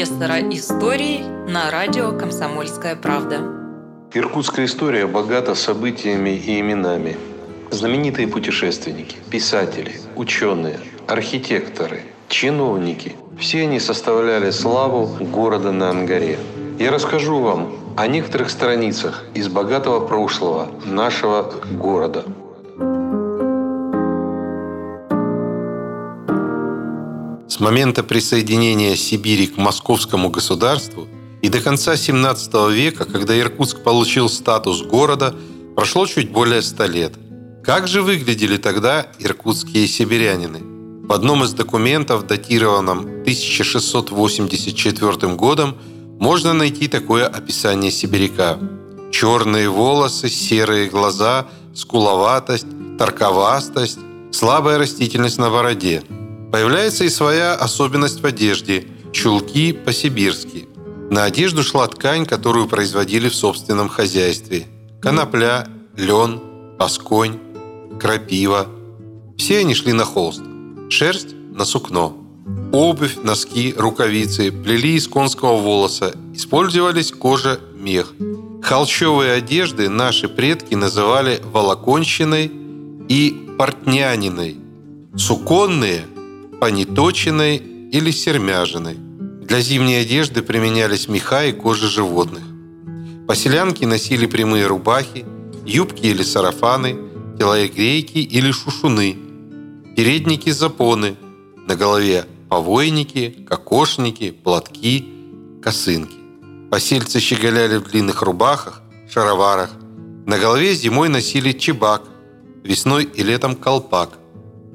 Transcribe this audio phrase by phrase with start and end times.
[0.00, 3.42] профессора истории на радио «Комсомольская правда».
[4.14, 7.18] Иркутская история богата событиями и именами.
[7.70, 16.38] Знаменитые путешественники, писатели, ученые, архитекторы, чиновники– все они составляли славу города на Ангаре.
[16.78, 22.24] Я расскажу вам о некоторых страницах из богатого прошлого нашего города–
[27.60, 31.06] С момента присоединения Сибири к московскому государству
[31.42, 35.34] и до конца 17 века, когда Иркутск получил статус города,
[35.76, 37.12] прошло чуть более 100 лет.
[37.62, 40.60] Как же выглядели тогда иркутские сибирянины?
[41.06, 45.76] В одном из документов, датированном 1684 годом,
[46.18, 48.58] можно найти такое описание сибиряка.
[49.12, 53.98] Черные волосы, серые глаза, скуловатость, торковастость,
[54.32, 56.02] слабая растительность на бороде–
[56.52, 60.68] Появляется и своя особенность в одежде– чулки по-сибирски.
[61.10, 64.66] На одежду шла ткань, которую производили в собственном хозяйстве.
[65.00, 65.66] Конопля,
[65.96, 66.40] лен,
[66.78, 67.38] пасконь,
[68.00, 68.66] крапива.
[69.36, 70.42] Все они шли на холст.
[70.88, 72.16] Шерсть– на сукно.
[72.72, 76.14] Обувь, носки, рукавицы плели из конского волоса.
[76.34, 78.12] Использовались кожа, мех.
[78.62, 82.50] Холщовые одежды наши предки называли волоконщиной
[83.08, 84.56] и портняниной.
[85.16, 86.06] Суконные–
[86.60, 88.96] пониточенной или сермяжиной.
[89.48, 92.42] Для зимней одежды применялись меха и кожа животных.
[93.26, 95.24] Поселянки носили прямые рубахи,
[95.64, 96.96] юбки или сарафаны,
[97.38, 99.16] телогрейки или шушуны,
[99.96, 101.16] передники-запоны,
[101.66, 105.08] на голове повойники, кокошники, платки,
[105.62, 106.16] косынки.
[106.70, 109.70] Посельцы щеголяли в длинных рубахах, шароварах.
[110.26, 112.02] На голове зимой носили чебак,
[112.62, 114.19] весной и летом колпак.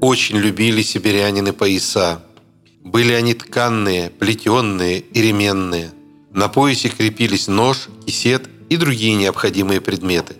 [0.00, 2.22] Очень любили сибирянины пояса.
[2.82, 5.92] Были они тканные, плетенные и ременные.
[6.32, 10.36] На поясе крепились нож, кисет и другие необходимые предметы.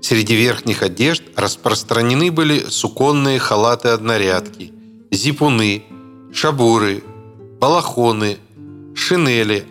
[0.00, 4.72] Среди верхних одежд распространены были суконные халаты-однорядки,
[5.10, 5.84] зипуны,
[6.32, 7.02] шабуры,
[7.60, 8.38] балахоны,
[8.94, 9.66] шинели,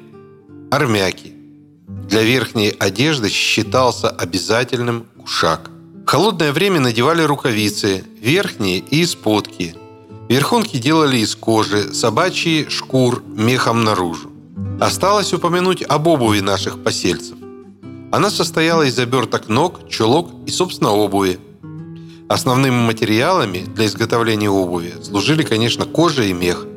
[0.70, 1.34] армяки.
[1.88, 5.72] Для верхней одежды считался обязательным кушак–
[6.12, 9.76] холодное время надевали рукавицы, верхние и исподки.
[10.28, 14.30] Верхонки делали из кожи, собачьи– шкур, мехом наружу.
[14.82, 17.38] Осталось упомянуть об обуви наших посельцев.
[18.12, 21.40] Она состояла из оберток ног, чулок и, собственно, обуви.
[22.28, 26.68] Основными материалами для изготовления обуви служили, конечно, кожа и мех.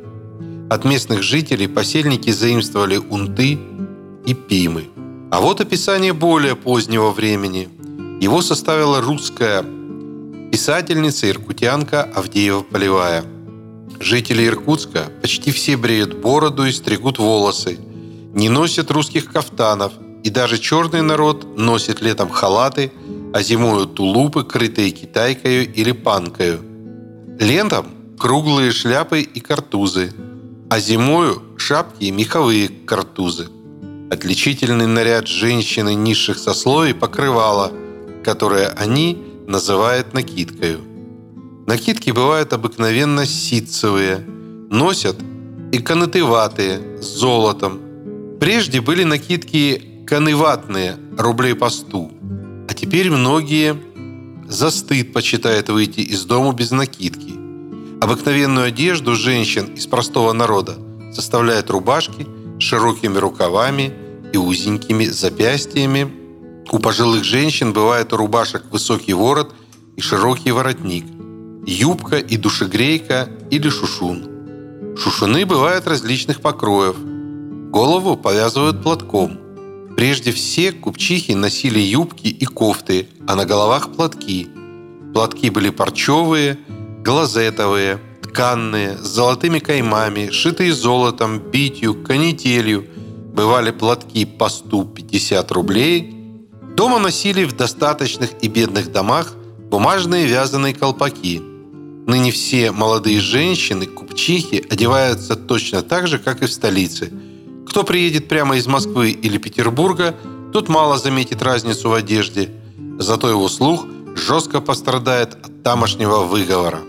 [0.70, 3.58] От местных жителей посельники заимствовали унты
[4.26, 4.84] и пимы.
[5.32, 7.68] А вот описание более позднего времени–
[8.20, 9.64] его составила русская
[10.50, 13.24] писательница иркутянка Авдеева Полевая.
[14.00, 17.78] Жители Иркутска почти все бреют бороду и стригут волосы,
[18.32, 19.92] не носят русских кафтанов,
[20.22, 22.92] и даже черный народ носит летом халаты,
[23.32, 26.60] а зимою тулупы, крытые китайкою или панкою.
[27.40, 27.86] Летом
[28.18, 30.12] круглые шляпы и картузы,
[30.70, 33.48] а зимою шапки и меховые картузы.
[34.10, 37.72] Отличительный наряд женщины низших сословий покрывала–
[38.24, 40.80] которое они называют накидкою.
[41.66, 44.18] Накидки бывают обыкновенно ситцевые,
[44.70, 45.16] носят
[45.72, 47.80] и канатыватые с золотом.
[48.40, 52.10] Прежде были накидки каныватные, рублей по сту,
[52.68, 53.76] а теперь многие
[54.48, 57.34] за стыд почитают выйти из дома без накидки.
[58.00, 60.76] Обыкновенную одежду женщин из простого народа
[61.14, 62.26] составляют рубашки
[62.58, 63.92] с широкими рукавами
[64.32, 66.23] и узенькими запястьями
[66.72, 69.54] у пожилых женщин бывает у рубашек высокий ворот
[69.96, 71.04] и широкий воротник,
[71.66, 74.96] юбка и душегрейка или шушун.
[74.96, 76.96] Шушуны бывают различных покроев.
[77.70, 79.38] Голову повязывают платком.
[79.96, 84.48] Прежде все купчихи носили юбки и кофты, а на головах платки.
[85.12, 86.58] Платки были парчевые,
[87.04, 92.86] глазетовые, тканные, с золотыми каймами, шитые золотом, битью, канителью.
[93.32, 96.13] Бывали платки по 150 рублей,
[96.74, 99.34] Дома носили в достаточных и бедных домах
[99.70, 101.40] бумажные вязаные колпаки.
[102.06, 107.12] Ныне все молодые женщины, купчихи, одеваются точно так же, как и в столице.
[107.68, 110.16] Кто приедет прямо из Москвы или Петербурга,
[110.52, 112.50] тот мало заметит разницу в одежде,
[112.98, 113.86] зато его слух
[114.16, 116.80] жестко пострадает от тамошнего выговора.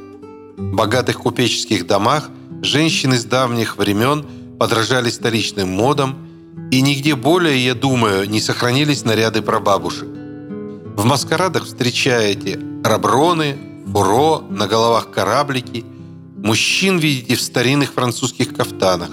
[0.57, 2.31] В богатых купеческих домах
[2.63, 4.25] женщины с давних времен
[4.59, 6.24] подражали столичным модам
[6.71, 10.07] и нигде более, я думаю, не сохранились наряды прабабушек.
[10.07, 13.57] В маскарадах встречаете раброны,
[13.91, 15.83] фуро, на головах кораблики.
[16.37, 19.09] Мужчин видите в старинных французских кафтанах.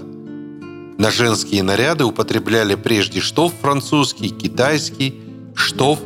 [0.99, 5.21] На женские наряды употребляли прежде штоф французский, китайский,
[5.55, 5.99] штоф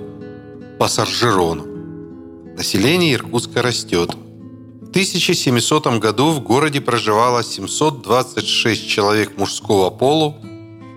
[0.78, 1.64] по саржерону.
[2.56, 4.14] Население Иркутска растет.
[4.80, 10.36] В 1700 году в городе проживало 726 человек мужского полу.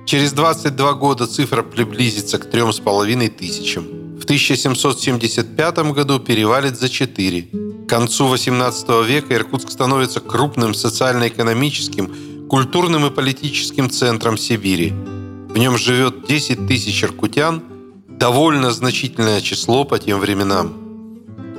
[0.10, 3.84] Через 22 года цифра приблизится к 3,5 тысячам.
[4.20, 7.42] В 1775 году перевалит за 4.
[7.86, 14.90] К концу 18 века Иркутск становится крупным социально-экономическим, культурным и политическим центром Сибири.
[14.90, 17.62] В нем живет 10 тысяч иркутян,
[18.08, 20.74] довольно значительное число по тем временам.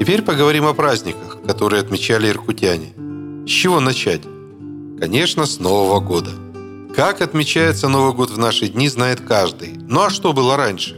[0.01, 2.95] Теперь поговорим о праздниках, которые отмечали иркутяне.
[3.47, 4.23] С чего начать?
[4.99, 6.33] Конечно, с Нового года.
[6.95, 9.75] Как отмечается Новый год в наши дни, знает каждый.
[9.89, 10.97] Ну а что было раньше?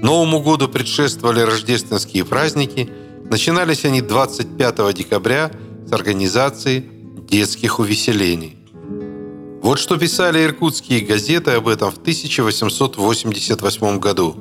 [0.01, 2.89] Новому году предшествовали рождественские праздники.
[3.29, 5.51] Начинались они 25 декабря
[5.87, 6.83] с организации
[7.29, 8.57] детских увеселений.
[9.61, 14.35] Вот что писали иркутские газеты об этом в 1888 году.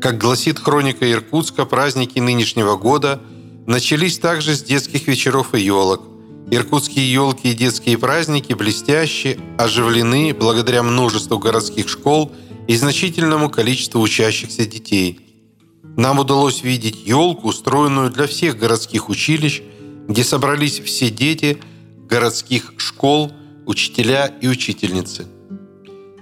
[0.00, 3.20] Как гласит хроника Иркутска, праздники нынешнего года
[3.66, 6.02] начались также с детских вечеров и елок.
[6.50, 12.32] Иркутские елки и детские праздники блестящие, оживлены благодаря множеству городских школ–
[12.66, 15.20] и значительному количеству учащихся детей.
[15.96, 19.62] Нам удалось видеть елку, устроенную для всех городских училищ,
[20.08, 21.58] где собрались все дети
[22.08, 23.32] городских школ,
[23.66, 25.26] учителя и учительницы.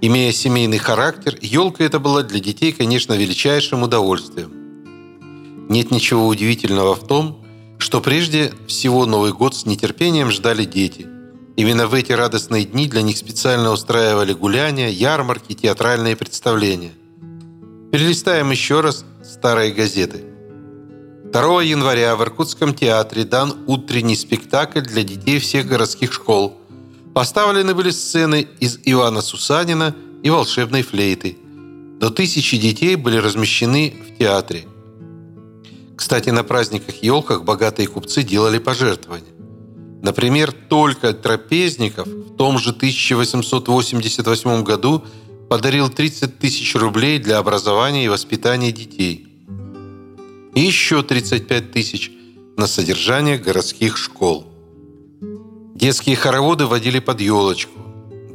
[0.00, 4.50] Имея семейный характер, елка это была для детей, конечно, величайшим удовольствием.
[5.68, 7.44] Нет ничего удивительного в том,
[7.78, 11.06] что прежде всего Новый год с нетерпением ждали дети–
[11.60, 16.92] Именно в эти радостные дни для них специально устраивали гуляния, ярмарки, театральные представления.
[17.92, 20.24] Перелистаем еще раз старые газеты.
[21.32, 26.58] 2 января в Иркутском театре дан утренний спектакль для детей всех городских школ.
[27.14, 29.94] Поставлены были сцены из Ивана Сусанина
[30.24, 31.38] и волшебной флейты.
[32.00, 34.66] До тысячи детей были размещены в театре.
[35.96, 39.30] Кстати, на праздниках-елках богатые купцы делали пожертвования.
[40.02, 45.04] Например, только Трапезников в том же 1888 году
[45.48, 49.29] подарил 30 тысяч рублей для образования и воспитания детей.
[50.54, 52.10] И еще 35 тысяч
[52.56, 54.46] на содержание городских школ.
[55.74, 57.78] Детские хороводы водили под елочку.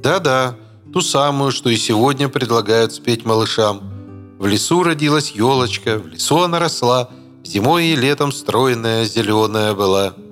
[0.02, 0.58] Да-да,
[0.94, 3.82] ту самую, что и сегодня предлагают спеть малышам.
[4.40, 7.10] В лесу родилась елочка, в лесу она росла,
[7.44, 10.14] зимой и летом стройная зеленая была–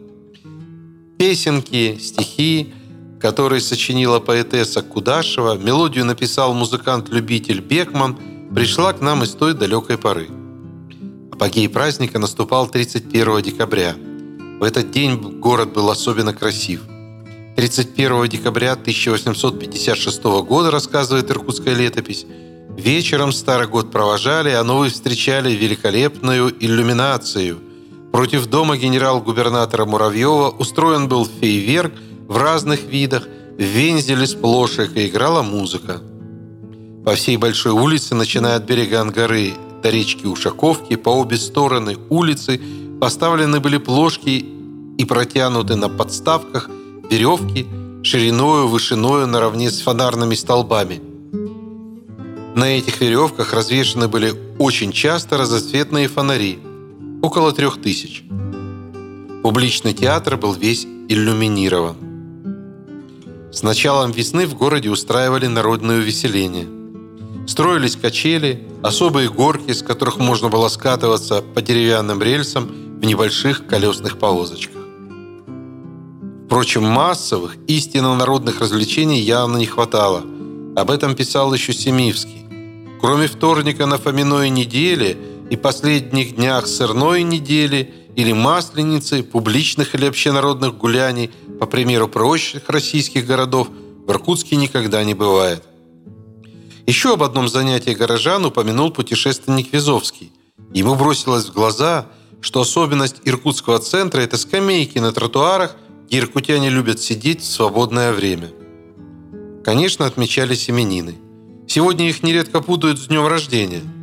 [1.23, 2.73] Песенки, стихи,
[3.21, 8.17] которые сочинила поэтесса Кудашева, мелодию написал музыкант-любитель Бекман,
[8.53, 10.27] пришла к нам из той далекой поры.
[11.33, 13.95] Апогей праздника наступал 31 декабря.
[14.59, 16.81] В этот день город был особенно красив.
[17.57, 22.25] 31 декабря 1856 года, рассказывает Иркутская летопись,
[22.77, 27.59] вечером Старый год провожали, а новый встречали великолепную иллюминацию–
[28.13, 31.93] Против дома генерал-губернатора Муравьева устроен был фейверк
[32.27, 35.99] в разных видах, в вензеле с плошек играла музыка.
[37.03, 42.59] По всей Большой улице, начиная от берега Ангары до речки Ушаковки, по обе стороны улицы
[42.99, 44.45] поставлены были плошки
[44.97, 46.69] и протянуты на подставках
[47.09, 47.67] веревки
[48.01, 51.01] шириною, вышиною наравне с фонарными столбами.
[52.55, 56.59] На этих веревках развешаны были очень часто разноцветные фонари–
[57.21, 58.23] около трех тысяч.
[59.41, 61.95] Публичный театр был весь иллюминирован.
[63.51, 66.82] С началом весны в городе устраивали народное увеселение.
[67.47, 72.67] Строились качели, особые горки, с которых можно было скатываться по деревянным рельсам
[72.99, 74.81] в небольших колесных повозочках.
[76.45, 80.23] Впрочем, массовых, истинно народных развлечений явно не хватало.
[80.75, 82.45] Об этом писал еще Семивский.
[83.01, 85.17] Кроме вторника на Фоминой неделе–
[85.53, 93.27] и последних днях сырной недели или масленицы, публичных или общенародных гуляний, по примеру прочих российских
[93.27, 93.67] городов,
[94.05, 95.63] в Иркутске никогда не бывает.
[96.87, 100.31] Еще об одном занятии горожан упомянул путешественник Визовский.
[100.73, 102.07] Ему бросилось в глаза,
[102.41, 105.75] что особенность иркутского центра– это скамейки на тротуарах,
[106.07, 108.51] где иркутяне любят сидеть в свободное время.
[109.63, 111.15] Конечно, отмечались именины.
[111.67, 113.81] Сегодня их нередко путают с днем рождения–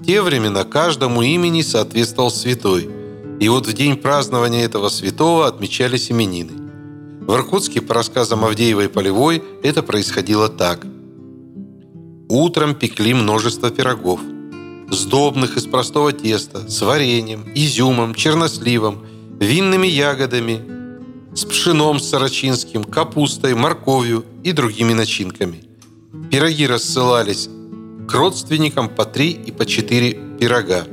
[0.00, 2.88] в те времена каждому имени соответствовал святой.
[3.38, 6.52] И вот в день празднования этого святого отмечались именины.
[7.20, 10.86] В Иркутске, по рассказам Авдеевой Полевой, это происходило так.
[12.32, 14.20] Утром пекли множество пирогов.
[14.88, 19.04] Сдобных из простого теста, с вареньем, изюмом, черносливом,
[19.40, 20.60] винными ягодами,
[21.34, 25.64] с пшеном сорочинским, капустой, морковью и другими начинками.
[26.30, 27.48] Пироги рассылались
[28.08, 30.84] к родственникам по три и по четыре пирога,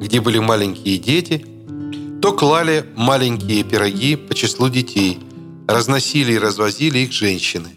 [0.00, 1.44] где были маленькие дети,
[2.22, 5.18] то клали маленькие пироги по числу детей,
[5.66, 7.70] разносили и развозили их женщины.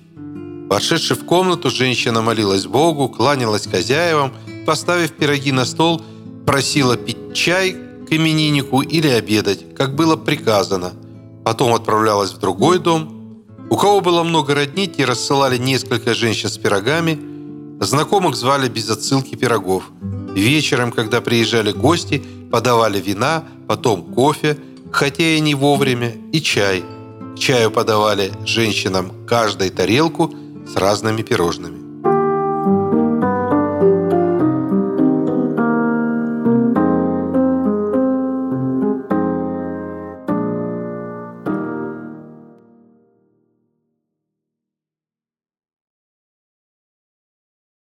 [0.70, 4.34] Вошедши в комнату, женщина молилась Богу, кланялась хозяевам,
[4.66, 6.02] поставив пироги на стол,
[6.46, 7.76] просила пить чай
[8.08, 10.94] к имениннику или обедать, как было приказано.
[11.44, 13.44] Потом отправлялась в другой дом.
[13.70, 17.20] У кого было много родни, те рассылали несколько женщин с пирогами–
[17.80, 19.84] Знакомых звали без отсылки пирогов.
[20.34, 24.58] Вечером, когда приезжали гости, подавали вина, потом кофе,
[24.92, 26.84] хотя и не вовремя, и чай.
[27.36, 30.34] К чаю подавали женщинам каждой тарелку
[30.68, 31.77] с разными пирожными.